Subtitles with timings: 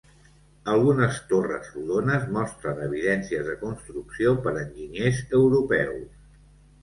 [0.75, 6.19] Algunes torres rodones mostren evidències de construcció per enginyers europeus.